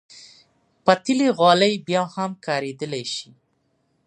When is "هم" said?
2.15-2.31